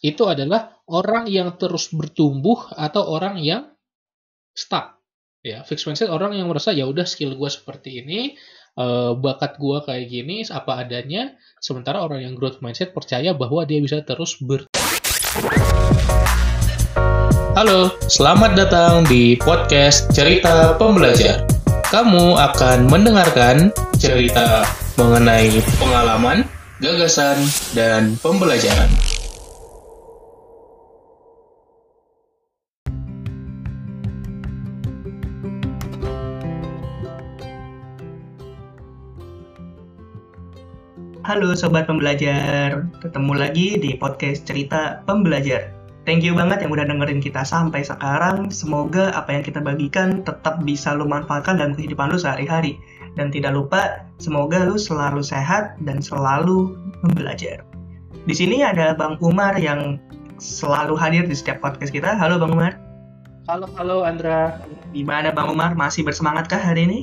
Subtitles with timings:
[0.00, 3.68] itu adalah orang yang terus bertumbuh atau orang yang
[4.56, 4.96] stuck.
[5.44, 8.36] Ya, fixed mindset orang yang merasa ya udah skill gue seperti ini,
[8.80, 11.36] uh, bakat gue kayak gini, apa adanya.
[11.60, 14.68] Sementara orang yang growth mindset percaya bahwa dia bisa terus ber.
[17.52, 21.44] Halo, selamat datang di podcast Cerita Pembelajar.
[21.92, 23.68] Kamu akan mendengarkan
[24.00, 24.64] cerita
[24.96, 26.48] mengenai pengalaman,
[26.80, 27.36] gagasan,
[27.76, 29.19] dan pembelajaran.
[41.20, 45.68] Halo Sobat Pembelajar, ketemu lagi di podcast Cerita Pembelajar.
[46.08, 48.48] Thank you banget yang udah dengerin kita sampai sekarang.
[48.48, 52.80] Semoga apa yang kita bagikan tetap bisa lo manfaatkan dalam kehidupan lo sehari-hari.
[53.20, 56.72] Dan tidak lupa, semoga lo selalu sehat dan selalu
[57.12, 57.68] belajar.
[58.24, 60.00] Di sini ada Bang Umar yang
[60.40, 62.16] selalu hadir di setiap podcast kita.
[62.16, 62.80] Halo Bang Umar.
[63.44, 64.56] Halo, halo Andra.
[64.96, 65.76] Gimana Bang Umar?
[65.76, 67.00] Masih bersemangatkah hari ini?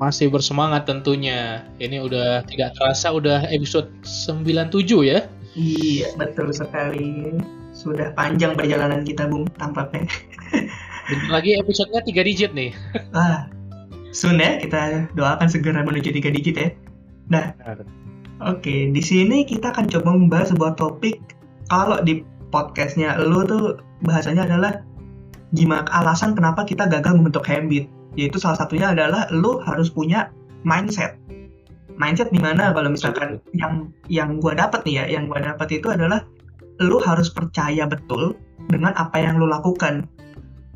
[0.00, 1.68] Masih bersemangat tentunya.
[1.76, 5.28] Ini udah tidak terasa udah episode 97 ya.
[5.52, 7.36] Iya, betul sekali.
[7.76, 10.08] Sudah panjang perjalanan kita, Bung, tampaknya.
[11.28, 12.72] lagi episodenya tiga digit nih.
[13.18, 13.44] ah,
[14.16, 16.68] soon ya, kita doakan segera menuju tiga digit ya.
[17.28, 17.52] Nah,
[18.40, 21.20] oke, okay, di sini kita akan coba membahas sebuah topik.
[21.68, 24.80] Kalau di podcastnya lo tuh bahasanya adalah
[25.52, 27.86] gimana alasan kenapa kita gagal membentuk habit
[28.20, 30.28] yaitu salah satunya adalah lu harus punya
[30.68, 31.16] mindset
[31.96, 35.88] mindset di mana kalau misalkan yang yang gue dapat nih ya yang gue dapat itu
[35.88, 36.20] adalah
[36.80, 38.36] lu harus percaya betul
[38.68, 40.04] dengan apa yang lu lakukan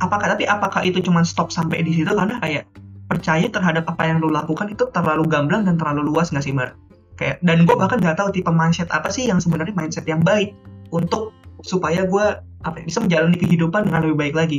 [0.01, 2.65] apakah tapi apakah itu cuma stop sampai di situ karena kayak
[3.07, 6.75] percaya terhadap apa yang lu lakukan itu terlalu gamblang dan terlalu luas nggak sih Mar?
[7.15, 10.57] Kayak dan gue bahkan nggak tahu tipe mindset apa sih yang sebenarnya mindset yang baik
[10.91, 11.31] untuk
[11.63, 12.27] supaya gue
[12.65, 14.59] apa ya, bisa menjalani kehidupan dengan lebih baik lagi.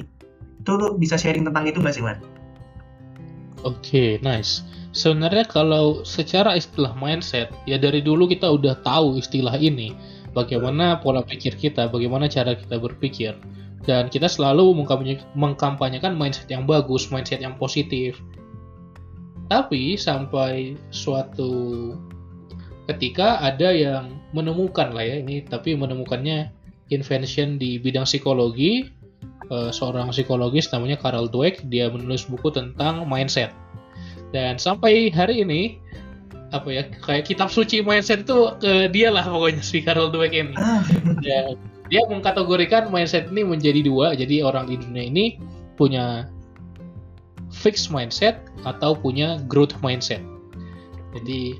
[0.61, 2.21] Itu lu bisa sharing tentang itu nggak sih Mar?
[3.65, 4.61] Oke, okay, nice.
[4.93, 9.97] Sebenarnya kalau secara istilah mindset, ya dari dulu kita udah tahu istilah ini.
[10.37, 13.33] Bagaimana pola pikir kita, bagaimana cara kita berpikir.
[13.89, 14.85] Dan kita selalu
[15.33, 18.21] mengkampanyekan mindset yang bagus, mindset yang positif.
[19.49, 21.93] Tapi sampai suatu
[22.85, 26.53] ketika ada yang menemukan lah ya ini, tapi menemukannya
[26.93, 28.93] invention di bidang psikologi,
[29.49, 33.51] uh, seorang psikologis namanya Carol Dweck dia menulis buku tentang mindset.
[34.33, 35.79] Dan sampai hari ini
[36.53, 40.55] apa ya kayak kitab suci mindset itu ke dia lah pokoknya si Carol Dweck ini.
[41.23, 41.57] Dan
[41.89, 44.17] dia mengkategorikan mindset ini menjadi dua.
[44.17, 45.25] Jadi orang di dunia ini
[45.77, 46.29] punya
[47.53, 50.21] fixed mindset atau punya growth mindset.
[51.15, 51.55] Jadi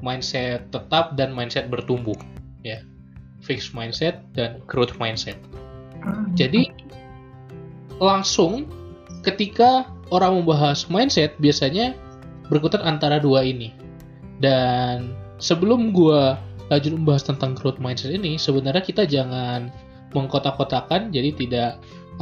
[0.00, 2.16] mindset tetap dan mindset bertumbuh
[2.62, 2.80] ya.
[3.44, 5.36] Fixed mindset dan growth mindset.
[6.36, 6.68] Jadi
[7.98, 8.66] langsung
[9.24, 11.96] ketika orang membahas mindset biasanya
[12.52, 13.72] berkutat antara dua ini.
[14.42, 16.36] Dan sebelum gue
[16.68, 19.72] lanjut membahas tentang growth mindset ini, sebenarnya kita jangan
[20.12, 21.70] mengkotak-kotakan jadi tidak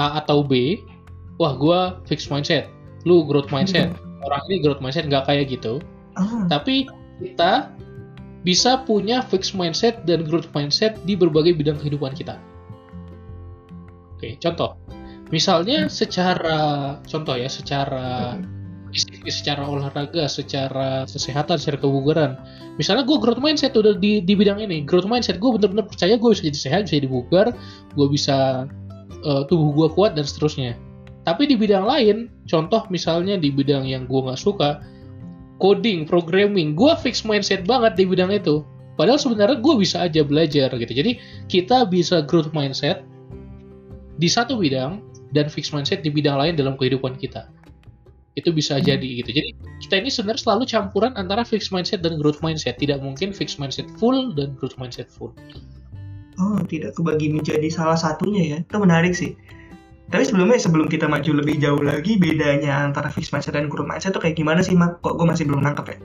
[0.01, 0.81] A atau B.
[1.41, 2.71] Wah, gue fixed mindset,
[3.05, 3.93] lu growth mindset.
[3.93, 4.23] Hmm.
[4.23, 5.83] Orang ini growth mindset nggak kayak gitu.
[6.15, 6.47] Oh.
[6.47, 6.87] Tapi
[7.19, 7.73] kita
[8.43, 12.39] bisa punya fixed mindset dan growth mindset di berbagai bidang kehidupan kita.
[14.19, 14.79] Oke, contoh.
[15.33, 18.37] Misalnya secara contoh ya, secara
[19.25, 22.37] secara olahraga, secara kesehatan, secara kebugaran.
[22.77, 26.29] Misalnya gue growth mindset udah di, di bidang ini, growth mindset gue bener-bener percaya gue
[26.29, 27.47] bisa jadi sehat, bisa jadi bugar,
[27.97, 28.69] gue bisa
[29.25, 30.77] uh, tubuh gue kuat dan seterusnya.
[31.25, 34.85] Tapi di bidang lain, contoh misalnya di bidang yang gue nggak suka,
[35.57, 38.61] coding, programming, gue fix mindset banget di bidang itu.
[39.01, 40.93] Padahal sebenarnya gue bisa aja belajar gitu.
[40.93, 41.17] Jadi
[41.49, 43.09] kita bisa growth mindset
[44.21, 47.49] di satu bidang dan fixed mindset di bidang lain dalam kehidupan kita.
[48.37, 48.85] Itu bisa hmm.
[48.85, 49.31] jadi gitu.
[49.33, 49.51] Jadi
[49.85, 52.81] kita ini sebenarnya selalu campuran antara fixed mindset dan growth mindset.
[52.81, 55.33] Tidak mungkin fixed mindset full dan growth mindset full.
[56.41, 58.59] Oh, tidak kebagi menjadi salah satunya ya.
[58.65, 59.37] Itu menarik sih.
[60.13, 64.13] Tapi sebelumnya sebelum kita maju lebih jauh lagi bedanya antara fixed mindset dan growth mindset
[64.13, 65.01] itu kayak gimana sih, Mak?
[65.01, 65.97] Kok gue masih belum nangkep ya?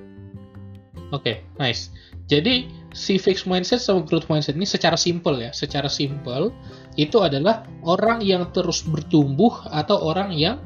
[1.12, 1.92] Oke, okay, nice.
[2.28, 6.50] Jadi si fixed mindset sama growth mindset ini secara simple ya, secara simple
[6.98, 10.58] itu adalah orang yang terus bertumbuh atau orang yang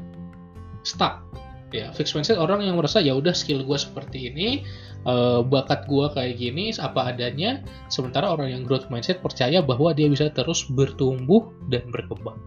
[0.88, 1.28] stuck.
[1.76, 4.64] Ya, fixed mindset orang yang merasa ya udah skill gue seperti ini,
[5.04, 7.64] uh, bakat gue kayak gini, apa adanya.
[7.92, 12.40] Sementara orang yang growth mindset percaya bahwa dia bisa terus bertumbuh dan berkembang.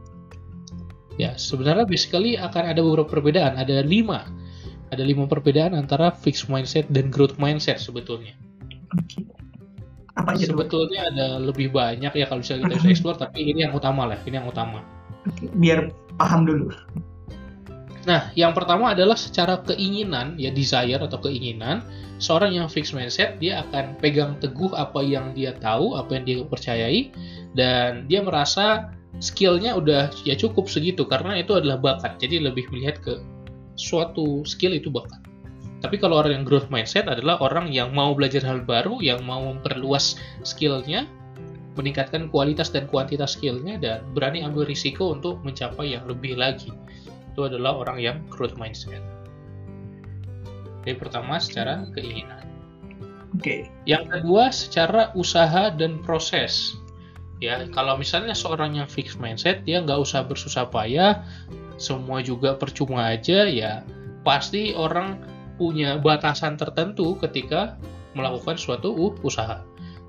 [1.20, 4.28] Ya, sebenarnya basically akan ada beberapa perbedaan, ada lima
[4.92, 8.38] ada lima perbedaan antara fixed mindset dan growth mindset sebetulnya.
[10.14, 10.46] Apa aja?
[10.46, 14.18] Sebetulnya ada lebih banyak ya kalau bisa kita bisa explore, tapi ini yang utama lah,
[14.22, 14.82] ini yang utama.
[15.26, 15.90] Oke, biar
[16.20, 16.70] paham dulu.
[18.04, 21.80] Nah, yang pertama adalah secara keinginan, ya desire atau keinginan,
[22.20, 26.36] seorang yang fixed mindset dia akan pegang teguh apa yang dia tahu, apa yang dia
[26.44, 27.08] percayai,
[27.56, 28.92] dan dia merasa
[29.24, 32.20] skillnya udah ya cukup segitu karena itu adalah bakat.
[32.20, 33.24] Jadi lebih melihat ke
[33.80, 35.23] suatu skill itu bakat.
[35.84, 39.44] Tapi kalau orang yang growth mindset adalah orang yang mau belajar hal baru, yang mau
[39.52, 41.04] memperluas skillnya,
[41.76, 46.72] meningkatkan kualitas dan kuantitas skillnya, dan berani ambil risiko untuk mencapai yang lebih lagi
[47.34, 49.04] itu adalah orang yang growth mindset.
[50.86, 52.48] Jadi pertama secara keinginan.
[53.36, 53.42] Oke.
[53.42, 53.60] Okay.
[53.84, 56.78] Yang kedua secara usaha dan proses.
[57.42, 61.26] Ya, kalau misalnya seorang yang fixed mindset, dia nggak usah bersusah payah,
[61.76, 63.84] semua juga percuma aja, ya
[64.24, 67.78] pasti orang punya batasan tertentu ketika
[68.14, 69.62] melakukan suatu usaha.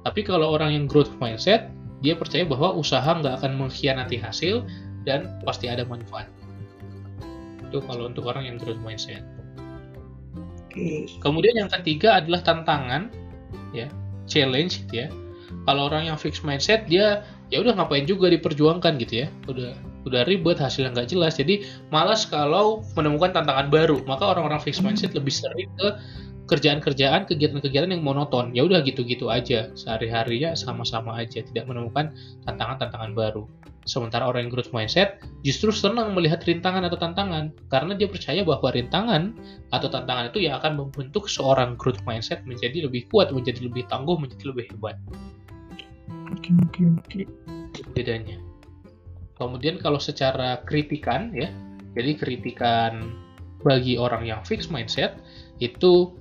[0.06, 1.74] Tapi kalau orang yang growth mindset,
[2.06, 4.62] dia percaya bahwa usaha nggak akan mengkhianati hasil
[5.06, 6.30] dan pasti ada manfaat
[7.76, 9.20] itu kalau untuk orang yang growth mindset.
[11.20, 13.12] Kemudian yang ketiga adalah tantangan,
[13.76, 13.92] ya,
[14.28, 15.08] challenge gitu ya.
[15.68, 20.24] Kalau orang yang fixed mindset dia ya udah ngapain juga diperjuangkan gitu ya, udah udah
[20.30, 25.34] ribet hasilnya nggak jelas jadi malas kalau menemukan tantangan baru maka orang-orang fixed mindset lebih
[25.34, 25.88] sering ke
[26.46, 28.54] kerjaan-kerjaan, kegiatan-kegiatan yang monoton.
[28.54, 32.14] Ya udah gitu-gitu aja, sehari-harinya sama-sama aja, tidak menemukan
[32.46, 33.44] tantangan-tantangan baru.
[33.86, 38.74] Sementara orang yang growth mindset justru senang melihat rintangan atau tantangan karena dia percaya bahwa
[38.74, 39.38] rintangan
[39.70, 44.18] atau tantangan itu yang akan membentuk seorang growth mindset menjadi lebih kuat, menjadi lebih tangguh,
[44.18, 44.98] menjadi lebih hebat.
[46.34, 47.22] Oke, oke, oke.
[47.94, 48.45] Bedanya.
[49.36, 51.52] Kemudian kalau secara kritikan ya,
[51.96, 53.12] jadi kritikan
[53.66, 55.20] bagi orang yang fixed mindset
[55.60, 56.16] itu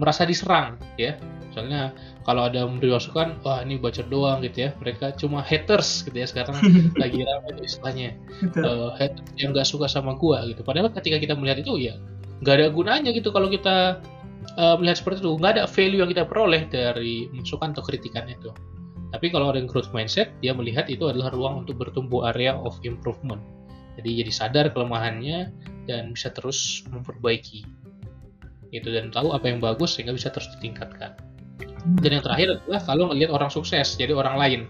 [0.00, 1.14] merasa diserang ya.
[1.52, 1.92] Misalnya
[2.24, 6.24] kalau ada memberi masukan wah ini baca doang gitu ya mereka cuma haters gitu ya
[6.24, 6.56] sekarang
[7.02, 8.16] lagi ramai istilahnya.
[8.56, 10.64] Uh, haters yang nggak suka sama gua gitu.
[10.64, 11.94] Padahal ketika kita melihat itu ya
[12.42, 14.00] nggak ada gunanya gitu kalau kita
[14.56, 15.36] uh, melihat seperti itu.
[15.36, 18.50] Nggak ada value yang kita peroleh dari masukan atau kritikan itu
[19.12, 23.44] tapi kalau orang growth mindset dia melihat itu adalah ruang untuk bertumbuh area of improvement.
[24.00, 25.52] Jadi jadi sadar kelemahannya
[25.84, 27.68] dan bisa terus memperbaiki.
[28.72, 31.12] Itu dan tahu apa yang bagus sehingga bisa terus ditingkatkan.
[32.00, 34.60] Dan yang terakhir adalah kalau ngelihat orang sukses jadi orang lain.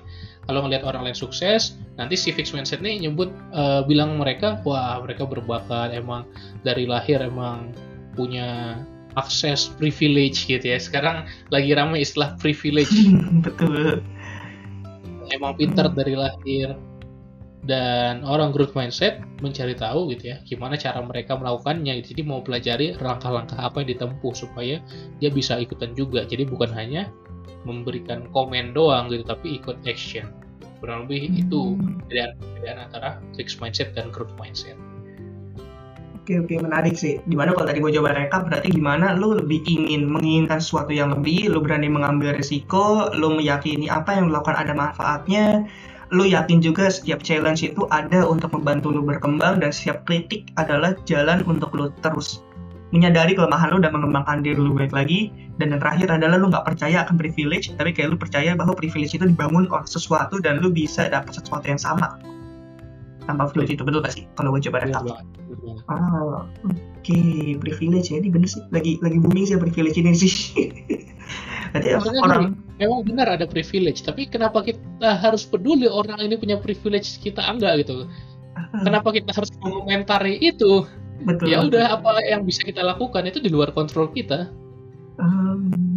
[0.50, 4.98] Kalau ngelihat orang lain sukses nanti si fixed mindset nih nyebut uh, bilang mereka wah
[4.98, 6.26] mereka berbakat emang
[6.66, 7.70] dari lahir emang
[8.18, 8.82] punya
[9.14, 10.82] akses privilege gitu ya.
[10.82, 12.90] Sekarang lagi ramai istilah privilege.
[13.46, 14.02] Betul
[15.32, 16.76] emang pinter dari lahir.
[17.62, 22.99] Dan orang growth mindset mencari tahu gitu ya gimana cara mereka melakukannya jadi mau pelajari
[22.99, 24.82] langkah-langkah apa yang ditempuh supaya
[25.23, 26.26] dia bisa ikutan juga.
[26.26, 27.06] Jadi bukan hanya
[27.62, 30.34] memberikan komen doang gitu tapi ikut action.
[30.82, 31.79] Kurang lebih itu
[32.11, 34.75] perbedaan antara fixed mindset dan growth mindset
[36.22, 37.19] Oke oke menarik sih.
[37.26, 41.10] Di mana kalau tadi gue coba rekap berarti gimana lu lebih ingin menginginkan sesuatu yang
[41.10, 45.66] lebih, lu berani mengambil risiko, lu meyakini apa yang lu lakukan ada manfaatnya,
[46.14, 50.94] lu yakin juga setiap challenge itu ada untuk membantu lu berkembang dan setiap kritik adalah
[51.10, 52.44] jalan untuk lu terus
[52.92, 56.69] menyadari kelemahan lu dan mengembangkan diri lu baik lagi dan yang terakhir adalah lu nggak
[56.69, 60.69] percaya akan privilege tapi kayak lu percaya bahwa privilege itu dibangun oleh sesuatu dan lu
[60.69, 62.20] bisa dapat sesuatu yang sama
[63.24, 65.14] tanpa privilege itu betul gak sih kalau gue coba rekap oh
[65.88, 66.44] oke
[67.02, 67.56] okay.
[67.58, 70.32] privilege ya ini bener sih lagi lagi booming sih privilege ini sih
[71.72, 71.88] Berarti
[72.20, 77.41] orang memang benar ada privilege, tapi kenapa kita harus peduli orang ini punya privilege kita
[77.41, 78.05] enggak gitu?
[78.84, 80.84] Kenapa kita harus mengomentari itu?
[81.24, 81.48] Betul.
[81.48, 84.52] Ya udah apa yang bisa kita lakukan itu di luar kontrol kita.
[85.17, 85.92] Um.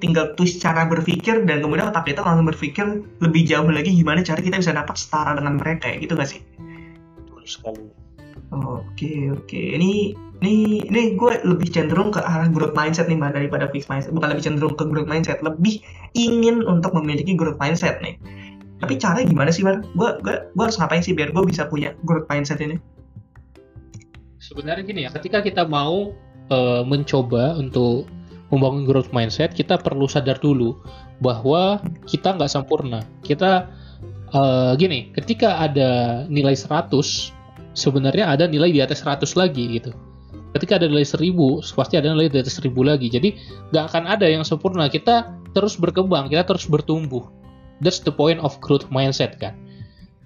[0.00, 4.40] Tinggal twist cara berpikir dan kemudian otak kita langsung berpikir lebih jauh lagi gimana cara
[4.40, 6.40] kita bisa dapat setara dengan mereka ya gitu gak sih?
[7.16, 7.84] Betul sekali.
[8.50, 9.78] Oke oke okay.
[9.78, 14.10] ini ini ini gue lebih cenderung ke arah growth mindset nih mbak daripada fixed mindset
[14.16, 15.84] bukan lebih cenderung ke growth mindset lebih
[16.16, 18.16] ingin untuk memiliki growth mindset nih
[18.80, 21.92] tapi caranya gimana sih mbak gue gue gue harus ngapain sih biar gue bisa punya
[22.08, 22.80] growth mindset ini
[24.40, 26.16] sebenarnya gini ya ketika kita mau
[26.48, 28.08] uh, mencoba untuk
[28.50, 30.78] membangun growth mindset kita perlu sadar dulu
[31.22, 33.06] bahwa kita nggak sempurna.
[33.22, 33.70] Kita
[34.34, 36.90] uh, gini ketika ada nilai 100
[37.74, 39.94] sebenarnya ada nilai di atas 100 lagi gitu.
[40.50, 43.06] Ketika ada nilai seribu pasti ada nilai dari seribu lagi.
[43.06, 43.38] Jadi
[43.70, 44.90] nggak akan ada yang sempurna.
[44.90, 47.22] Kita terus berkembang kita terus bertumbuh.
[47.80, 49.56] That's the point of growth mindset kan?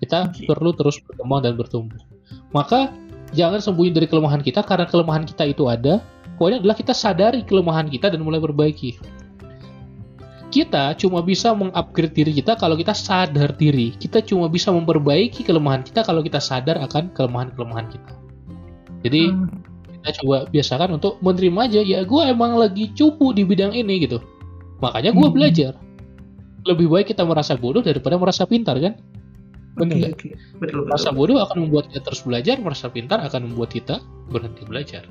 [0.01, 0.49] Kita okay.
[0.49, 2.01] perlu terus berkembang dan bertumbuh.
[2.51, 2.91] Maka
[3.37, 6.03] jangan sembunyi dari kelemahan kita karena kelemahan kita itu ada
[6.37, 8.99] pokoknya adalah kita sadari kelemahan kita dan mulai perbaiki
[10.55, 13.91] kita cuma bisa mengupgrade diri kita kalau kita sadar diri.
[13.99, 18.13] Kita cuma bisa memperbaiki kelemahan kita kalau kita sadar akan kelemahan-kelemahan kita.
[19.03, 19.51] Jadi hmm.
[19.99, 24.23] kita coba biasakan untuk menerima aja ya gue emang lagi cupu di bidang ini gitu.
[24.79, 25.35] Makanya gue hmm.
[25.35, 25.73] belajar.
[26.65, 28.95] Lebih baik kita merasa bodoh daripada merasa pintar kan?
[29.75, 30.33] Benar okay, okay.
[30.63, 30.87] Betul, betul.
[30.87, 33.99] Merasa bodoh akan membuat kita terus belajar, merasa pintar akan membuat kita
[34.31, 35.03] berhenti belajar.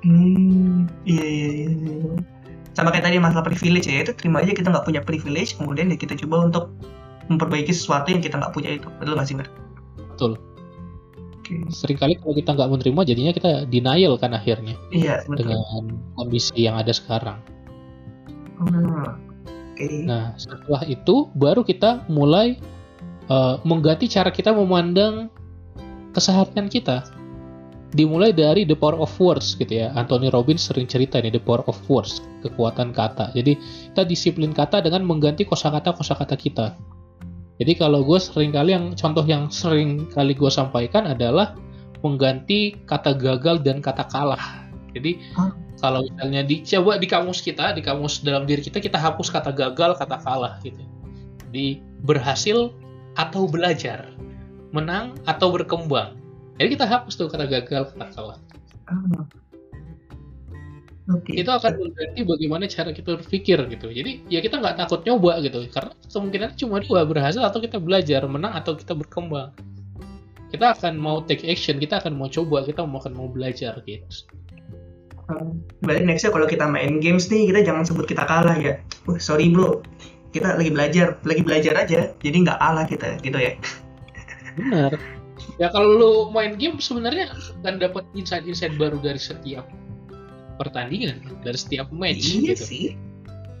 [0.00, 1.70] Hmm, iya iya iya.
[1.70, 2.40] iya
[2.80, 5.98] sama kayak tadi masalah privilege ya itu terima aja kita nggak punya privilege kemudian ya
[5.98, 6.64] kita coba untuk
[7.28, 9.48] memperbaiki sesuatu yang kita nggak punya itu betul nggak sih Mer?
[10.14, 10.32] Betul.
[11.42, 11.60] Okay.
[11.70, 14.74] Seringkali kalau kita nggak menerima jadinya kita denial kan akhirnya.
[14.90, 15.50] Iya betul.
[15.50, 15.82] Dengan
[16.16, 17.38] kondisi yang ada sekarang.
[18.58, 19.18] Hmm.
[19.74, 20.06] Okay.
[20.06, 22.58] Nah setelah itu baru kita mulai
[23.30, 25.30] uh, mengganti cara kita memandang
[26.16, 27.06] keseharian kita
[27.90, 29.90] dimulai dari the power of words gitu ya.
[29.98, 33.34] Anthony Robbins sering cerita nih the power of words, kekuatan kata.
[33.34, 33.58] Jadi
[33.92, 36.78] kita disiplin kata dengan mengganti kosakata kosakata kita.
[37.60, 41.58] Jadi kalau gue sering kali yang contoh yang sering kali gue sampaikan adalah
[42.00, 44.64] mengganti kata gagal dan kata kalah.
[44.96, 45.52] Jadi huh?
[45.82, 49.98] kalau misalnya dicoba di kamus kita, di kamus dalam diri kita kita hapus kata gagal,
[49.98, 50.80] kata kalah gitu.
[51.50, 52.72] Di berhasil
[53.18, 54.08] atau belajar,
[54.72, 56.19] menang atau berkembang
[56.60, 58.36] jadi kita hapus tuh kata gagal, kata kalah.
[58.92, 59.24] Oh.
[61.10, 61.42] Okay.
[61.42, 63.88] Itu akan berarti bagaimana cara kita berpikir gitu.
[63.88, 68.22] Jadi ya kita nggak takut nyoba gitu, karena kemungkinan cuma dua berhasil atau kita belajar
[68.28, 69.56] menang atau kita berkembang.
[70.52, 74.06] Kita akan mau take action, kita akan mau coba, kita mau akan mau belajar gitu.
[75.32, 75.64] Hmm.
[75.80, 78.78] Berarti nextnya kalau kita main games nih kita jangan sebut kita kalah ya.
[79.08, 79.82] Wah sorry bro,
[80.36, 83.56] kita lagi belajar, lagi belajar aja, jadi nggak kalah kita gitu ya.
[84.60, 85.19] Benar
[85.60, 87.28] ya kalau lu main game sebenarnya
[87.60, 89.68] akan dapat insight-insight baru dari setiap
[90.56, 92.64] pertandingan dari setiap match iya gitu.
[92.64, 92.86] sih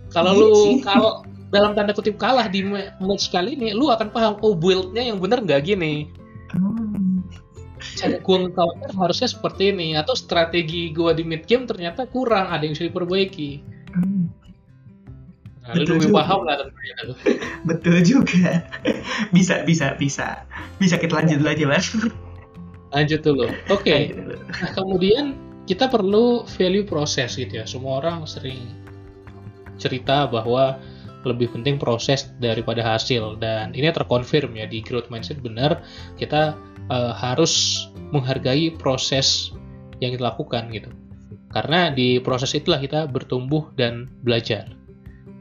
[0.08, 1.12] kalau iya lu kalau
[1.52, 5.44] dalam tanda kutip kalah di match kali ini lu akan paham oh buildnya yang benar
[5.44, 6.08] nggak gini
[6.56, 7.20] hmm.
[8.00, 12.64] cara gue counter harusnya seperti ini atau strategi gue di mid game ternyata kurang ada
[12.64, 13.79] yang bisa diperbaiki.
[15.60, 16.94] Nah, Betul lebih paham lah tentunya.
[17.68, 18.64] Betul juga.
[19.28, 20.48] Bisa, bisa, bisa.
[20.80, 21.92] Bisa kita lanjut dulu aja, Mas.
[22.96, 23.46] Lanjut dulu.
[23.68, 23.84] Oke.
[23.84, 24.02] Okay.
[24.16, 25.36] Nah, kemudian
[25.68, 27.68] kita perlu value proses gitu ya.
[27.68, 28.72] Semua orang sering
[29.76, 30.80] cerita bahwa
[31.24, 35.84] lebih penting proses daripada hasil dan ini terkonfirm ya di growth mindset benar
[36.16, 36.56] kita
[36.88, 39.52] uh, harus menghargai proses
[40.00, 40.88] yang kita lakukan gitu
[41.52, 44.79] karena di proses itulah kita bertumbuh dan belajar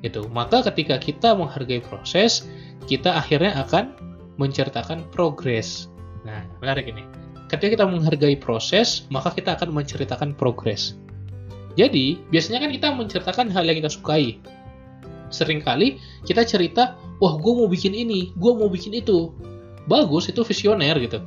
[0.05, 2.47] itu maka ketika kita menghargai proses
[2.87, 3.91] kita akhirnya akan
[4.39, 5.91] menceritakan progres.
[6.23, 7.03] Nah menarik ini.
[7.51, 10.95] Ketika kita menghargai proses maka kita akan menceritakan progres.
[11.75, 14.39] Jadi biasanya kan kita menceritakan hal yang kita sukai.
[15.29, 19.35] Seringkali kita cerita wah gue mau bikin ini gue mau bikin itu.
[19.85, 21.19] Bagus itu visioner gitu.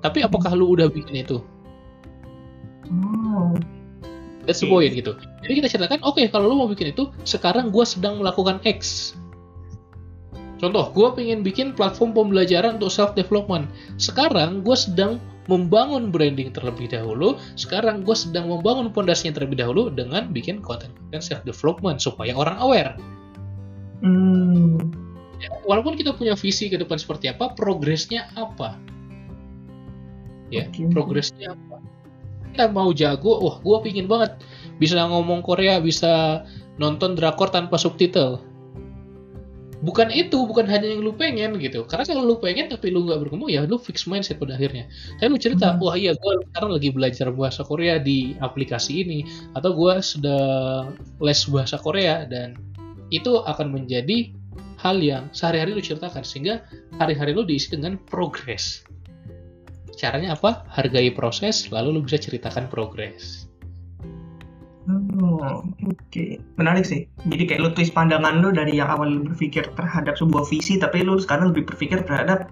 [0.00, 1.42] Tapi apakah lu udah bikin itu
[4.50, 5.14] That's the point gitu.
[5.46, 9.14] Jadi kita ceritakan, oke okay, kalau lu mau bikin itu, sekarang gue sedang melakukan X.
[10.58, 13.70] Contoh, gue pengen bikin platform pembelajaran untuk self development.
[13.96, 17.38] Sekarang gue sedang membangun branding terlebih dahulu.
[17.54, 22.58] Sekarang gue sedang membangun fondasinya terlebih dahulu dengan bikin konten konten self development supaya orang
[22.58, 22.92] aware.
[24.02, 24.82] Hmm.
[25.40, 28.76] Ya, walaupun kita punya visi ke depan seperti apa, progresnya apa?
[30.52, 30.90] Ya, okay.
[30.92, 31.80] progresnya apa?
[32.50, 34.42] Kita mau jago wah gue pingin banget.
[34.82, 36.44] Bisa ngomong Korea bisa
[36.76, 38.42] nonton drakor tanpa subtitle.
[39.80, 41.88] Bukan itu bukan hanya yang lu pengen gitu.
[41.88, 44.90] Karena kalau lu pengen tapi lu nggak berkembang ya lu fix mindset pada akhirnya.
[45.16, 45.80] Tapi lu cerita hmm.
[45.80, 49.24] wah iya gue sekarang lagi belajar bahasa Korea di aplikasi ini.
[49.56, 50.42] Atau gue sudah
[51.24, 52.60] les bahasa Korea dan
[53.08, 54.36] itu akan menjadi
[54.80, 56.64] hal yang sehari-hari lu ceritakan sehingga
[56.96, 58.84] hari-hari lu diisi dengan progres
[60.00, 63.50] caranya apa hargai proses lalu lu bisa ceritakan progres
[64.88, 65.94] Oh, oke.
[66.10, 66.40] Okay.
[66.58, 67.06] Menarik sih.
[67.28, 71.04] Jadi kayak lu twist pandangan lu dari yang awal lu berpikir terhadap sebuah visi, tapi
[71.04, 72.50] lu sekarang lebih berpikir terhadap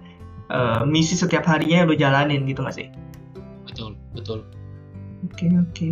[0.53, 2.87] uh, misi setiap harinya yang lu jalanin gitu gak sih?
[3.67, 4.45] Betul, betul.
[5.27, 5.73] Oke, okay, oke.
[5.73, 5.91] Okay.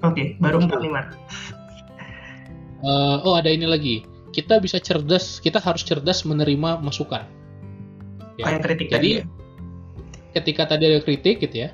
[0.00, 1.06] Oke, okay, baru empat nih, Mar.
[2.80, 4.00] Uh, oh, ada ini lagi.
[4.32, 7.28] Kita bisa cerdas, kita harus cerdas menerima masukan.
[8.40, 8.48] Ya.
[8.48, 9.39] Kayak kritik Jadi, tadi ya?
[10.36, 11.70] Ketika tadi ada kritik gitu ya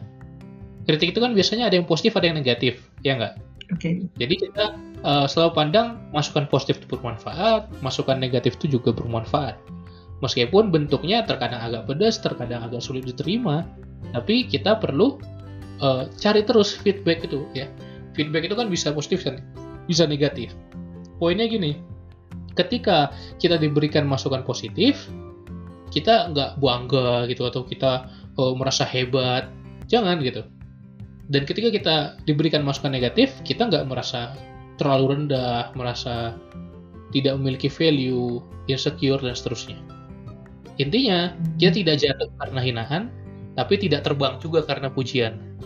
[0.87, 3.35] kritik itu kan biasanya ada yang positif ada yang negatif ya nggak?
[3.67, 3.83] Oke.
[3.83, 3.95] Okay.
[4.15, 4.65] jadi kita
[5.03, 9.59] uh, selalu pandang masukan positif itu bermanfaat masukan negatif itu juga bermanfaat.
[10.25, 13.67] Meskipun bentuknya terkadang agak pedas terkadang agak sulit diterima
[14.15, 15.19] tapi kita perlu
[15.83, 17.67] uh, cari terus feedback itu ya.
[18.15, 19.43] Feedback itu kan bisa positif dan
[19.91, 20.55] bisa negatif.
[21.19, 21.77] Poinnya gini
[22.57, 25.07] ketika kita diberikan masukan positif
[25.93, 29.51] kita nggak bangga gitu atau kita oh, merasa hebat
[29.91, 30.45] jangan gitu
[31.27, 34.37] dan ketika kita diberikan masukan negatif kita nggak merasa
[34.79, 36.37] terlalu rendah merasa
[37.11, 38.39] tidak memiliki value
[38.71, 39.79] insecure dan seterusnya
[40.77, 43.03] intinya kita tidak jatuh karena hinaan
[43.57, 45.57] tapi tidak terbang juga karena pujian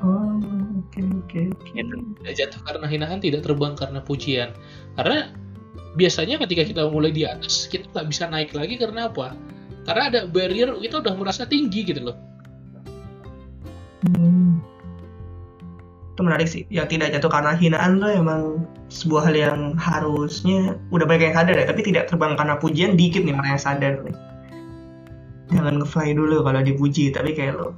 [0.00, 0.40] Oh,
[0.80, 1.76] oke oke oke.
[1.76, 1.96] Gitu.
[2.24, 4.56] Tidak jatuh karena hinaan, tidak terbang karena pujian.
[4.96, 5.28] Karena
[5.92, 9.36] biasanya ketika kita mulai di atas, kita nggak bisa naik lagi karena apa?
[9.84, 12.16] Karena ada barrier, kita udah merasa tinggi gitu loh.
[14.06, 14.60] Hmm.
[16.16, 16.68] Itu menarik sih.
[16.68, 18.42] Yang tidak jatuh karena hinaan tuh emang
[18.92, 23.24] sebuah hal yang harusnya udah banyak yang sadar ya, tapi tidak terbang karena pujian dikit
[23.24, 24.16] nih mereka yang sadar nih.
[25.50, 27.74] Jangan ngefly dulu kalau dipuji, tapi kayak lo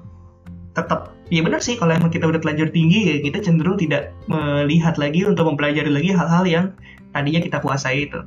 [0.73, 4.97] tetap ya benar sih kalau emang kita udah telanjur tinggi ya kita cenderung tidak melihat
[4.97, 6.67] lagi untuk mempelajari lagi hal-hal yang
[7.13, 8.21] tadinya kita kuasai itu.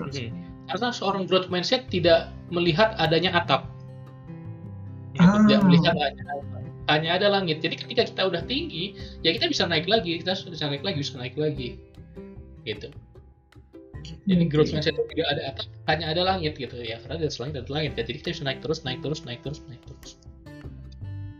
[0.00, 0.16] Terus.
[0.16, 0.32] Hmm.
[0.68, 3.68] Karena seorang growth mindset tidak melihat adanya atap.
[5.18, 5.42] Ah.
[5.44, 6.22] Tidak melihat hanya,
[6.88, 7.60] hanya ada langit.
[7.60, 8.94] Jadi ketika kita udah tinggi,
[9.26, 11.76] ya kita bisa naik lagi, kita bisa naik lagi, bisa naik lagi.
[12.64, 12.88] Gitu.
[14.28, 14.52] Jadi Oke.
[14.52, 16.96] growth mindset itu tidak ada atap, hanya ada langit gitu ya.
[17.02, 17.92] Karena ada langit ada langit.
[17.98, 20.16] Jadi kita bisa naik terus, naik terus, naik terus, naik terus.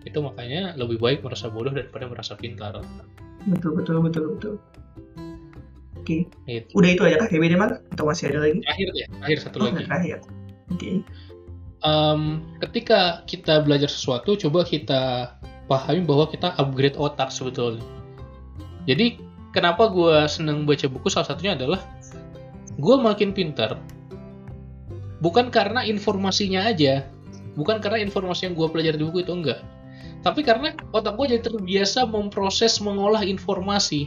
[0.04, 2.80] Itu makanya lebih baik merasa bodoh daripada merasa pintar.
[3.46, 4.54] Betul betul betul betul.
[6.08, 6.72] Oke, Itu.
[6.72, 7.84] udah itu aja kah KBD mal?
[7.92, 8.64] Atau masih ada lagi?
[8.64, 9.84] Terakhir ya, terakhir satu Oh, lagi.
[9.84, 10.18] terakhir.
[10.72, 11.04] Oke.
[11.78, 12.20] Em,
[12.66, 15.34] ketika kita belajar sesuatu, coba kita
[15.70, 17.84] pahami bahwa kita upgrade otak sebetulnya.
[18.88, 19.20] Jadi,
[19.54, 21.06] kenapa gue seneng baca buku?
[21.12, 21.80] Salah satunya adalah
[22.78, 23.78] gue makin pintar,
[25.18, 27.06] bukan karena informasinya aja,
[27.58, 29.60] bukan karena informasi yang gue pelajari di buku itu enggak,
[30.22, 34.06] tapi karena otak gue jadi terbiasa memproses mengolah informasi.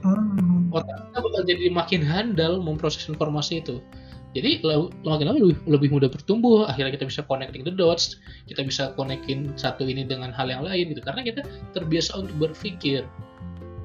[0.00, 0.72] Hmm.
[0.72, 3.84] Otak kita bakal jadi makin handal memproses informasi itu.
[4.30, 8.14] Jadi makin lama lebih, lebih mudah bertumbuh, akhirnya kita bisa connecting the dots,
[8.46, 11.42] kita bisa connecting satu ini dengan hal yang lain gitu, karena kita
[11.74, 13.02] terbiasa untuk berpikir.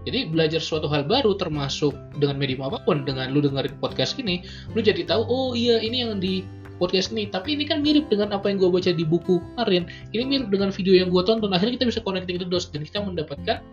[0.05, 4.45] Jadi belajar suatu hal baru termasuk dengan medium apa pun, dengan lu dengerin podcast ini,
[4.77, 6.45] lu jadi tahu, oh iya ini yang di
[6.77, 10.29] podcast ini, tapi ini kan mirip dengan apa yang gue baca di buku kemarin, ini
[10.29, 13.65] mirip dengan video yang gue tonton, akhirnya kita bisa connecting the dots, dan kita mendapatkan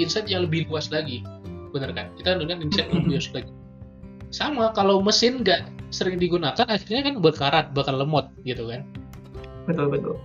[0.00, 1.20] insight yang lebih luas lagi.
[1.76, 2.08] Bener kan?
[2.16, 3.52] Kita dengan insight yang lebih luas lagi.
[4.32, 8.84] Sama, kalau mesin nggak sering digunakan, akhirnya kan berkarat, bakal lemot gitu kan.
[9.64, 10.16] Betul betul.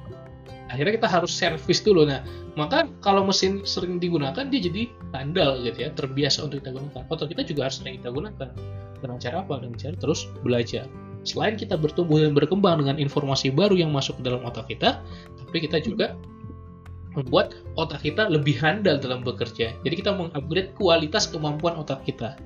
[0.72, 2.08] akhirnya kita harus servis dulu.
[2.08, 2.24] Nah
[2.56, 7.04] maka kalau mesin sering digunakan dia jadi handal gitu ya terbiasa untuk kita gunakan.
[7.12, 8.50] Otak kita juga harus sering kita gunakan.
[9.04, 9.60] Dengan cara apa?
[9.60, 10.88] Dengan cara terus belajar.
[11.28, 15.04] Selain kita bertumbuh dan berkembang dengan informasi baru yang masuk ke dalam otak kita
[15.44, 16.16] tapi kita juga
[17.20, 19.76] membuat otak kita lebih handal dalam bekerja.
[19.84, 22.40] Jadi kita mengupgrade kualitas kemampuan otak kita.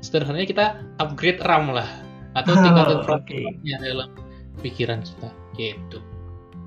[0.00, 2.05] Sederhananya kita upgrade RAM lah
[2.36, 4.08] atau tingkatan Oh, programnya dalam
[4.60, 5.98] pikiran kita gitu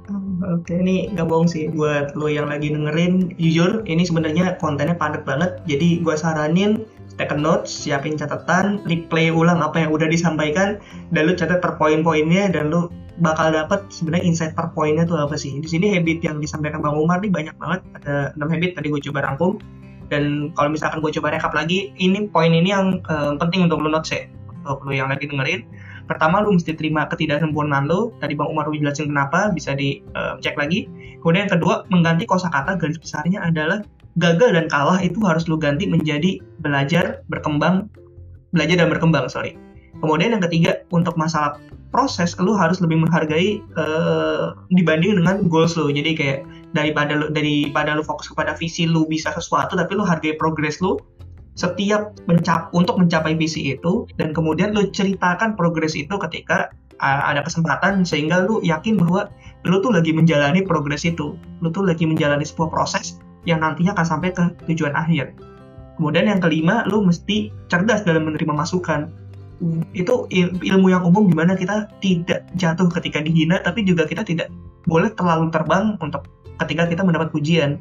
[0.10, 3.38] Hmm, Oke, ini nggak bohong sih buat lo yang lagi dengerin.
[3.38, 5.62] Jujur, ini sebenarnya kontennya padat banget.
[5.69, 6.82] Jadi gue saranin
[7.13, 10.82] take a notes, siapin catatan, replay ulang apa yang udah disampaikan,
[11.13, 12.89] dan lu catat per poin-poinnya, dan lu
[13.21, 15.53] bakal dapet sebenarnya insight per poinnya tuh apa sih.
[15.62, 17.86] Di sini habit yang disampaikan Bang Umar nih banyak banget.
[18.01, 19.62] Ada 6 habit tadi gue coba rangkum.
[20.10, 23.93] Dan kalau misalkan gue coba rekap lagi, ini poin ini yang eh, penting untuk lu
[23.93, 24.25] notes ya.
[24.69, 25.65] Untuk lu yang lagi dengerin.
[26.05, 28.13] Pertama lu mesti terima ketidaksempurnaan lu.
[28.21, 30.86] Tadi bang Umar udah jelasin kenapa bisa dicek lagi.
[31.25, 33.82] Kemudian yang kedua mengganti kosakata garis besarnya adalah
[34.21, 37.89] gagal dan kalah itu harus lu ganti menjadi belajar berkembang
[38.53, 39.58] belajar dan berkembang sorry.
[39.99, 41.58] Kemudian yang ketiga untuk masalah
[41.89, 45.89] proses lu harus lebih menghargai eh, dibanding dengan goals lu.
[45.89, 46.39] Jadi kayak
[46.77, 51.01] daripada lu daripada lu fokus kepada visi lu bisa sesuatu tapi lu hargai progres lu
[51.60, 56.72] setiap mencap untuk mencapai visi itu dan kemudian lu ceritakan progres itu ketika
[57.04, 59.28] ada kesempatan sehingga lu yakin bahwa
[59.67, 61.36] lu tuh lagi menjalani progres itu.
[61.60, 65.36] Lu tuh lagi menjalani sebuah proses yang nantinya akan sampai ke tujuan akhir.
[66.00, 69.12] Kemudian yang kelima lu mesti cerdas dalam menerima masukan.
[69.91, 74.24] Itu il- ilmu yang umum di mana kita tidak jatuh ketika dihina tapi juga kita
[74.24, 74.48] tidak
[74.88, 76.24] boleh terlalu terbang untuk
[76.63, 77.80] ketika kita mendapat pujian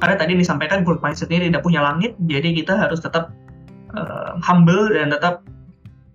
[0.00, 3.30] karena tadi disampaikan growth mindset ini tidak punya langit jadi kita harus tetap
[3.92, 5.44] uh, humble dan tetap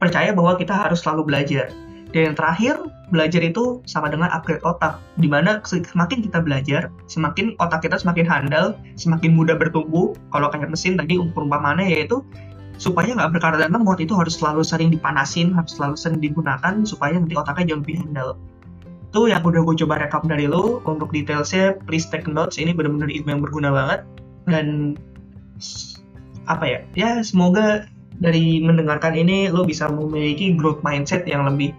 [0.01, 1.71] percaya bahwa kita harus selalu belajar.
[2.11, 2.75] Dan yang terakhir
[3.11, 8.25] belajar itu sama dengan upgrade otak di mana semakin kita belajar semakin otak kita semakin
[8.25, 8.65] handal
[8.97, 10.15] semakin mudah bertumbuh.
[10.33, 12.23] Kalau kayak mesin tadi perumpamannya yaitu
[12.75, 17.15] supaya nggak berkarat dan lemot itu harus selalu sering dipanasin harus selalu sering digunakan supaya
[17.15, 18.35] nanti otaknya jauh lebih handal
[19.15, 23.07] itu yang udah gue coba rekap dari lo untuk detailsnya please take notes ini benar-benar
[23.07, 24.03] ilmu yang berguna banget
[24.51, 24.99] dan
[26.51, 27.87] apa ya ya semoga
[28.19, 31.71] dari mendengarkan ini lo bisa memiliki growth mindset yang lebih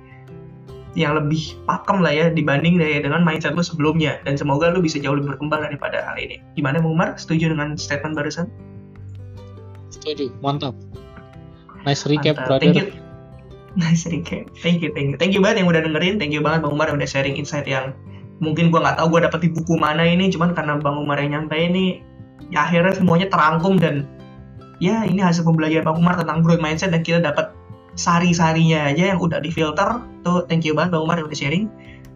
[0.97, 4.97] yang lebih pakem lah ya dibanding dari dengan mindset lo sebelumnya dan semoga lo bisa
[4.97, 6.41] jauh lebih berkembang daripada hal ini.
[6.57, 7.21] Gimana Bang Umar?
[7.21, 8.49] Setuju dengan statement barusan?
[9.93, 10.73] Setuju, mantap.
[11.85, 12.49] Nice recap, mantap.
[12.49, 12.65] brother.
[12.65, 13.06] Thank you.
[13.77, 14.49] Nice recap.
[14.65, 15.17] Thank you, thank you.
[15.21, 16.17] Thank you banget yang udah dengerin.
[16.17, 17.93] Thank you banget Bang Umar yang udah sharing insight yang
[18.41, 21.37] mungkin gua nggak tahu gua dapet di buku mana ini, cuman karena Bang Umar yang
[21.37, 22.01] nyampe ini,
[22.49, 24.09] ya akhirnya semuanya terangkum dan
[24.81, 27.53] ya ini hasil pembelajaran Bang Umar tentang growth mindset dan kita dapat
[27.97, 31.65] sari-sarinya aja yang udah difilter tuh thank you banget Bang Umar yang udah sharing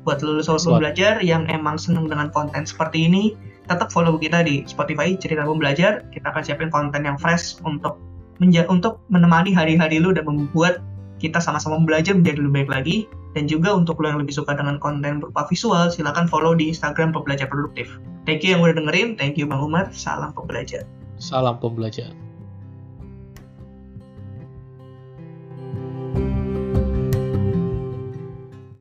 [0.04, 3.36] buat lulus solo belajar yang emang seneng dengan konten seperti ini
[3.68, 8.00] tetap follow kita di Spotify cerita belajar kita akan siapin konten yang fresh untuk
[8.40, 10.80] menja untuk menemani hari-hari lu dan membuat
[11.20, 12.96] kita sama-sama belajar menjadi lebih baik lagi
[13.36, 17.12] dan juga untuk lo yang lebih suka dengan konten berupa visual silahkan follow di Instagram
[17.12, 18.00] pembelajar produktif.
[18.24, 20.88] Thank you yang udah dengerin thank you Bang Umar salam pembelajar.
[21.20, 22.10] Salam pembelajar